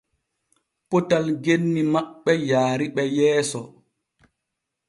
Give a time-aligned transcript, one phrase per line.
[0.89, 3.59] Potal genni maɓɓe wariɓe yeeso.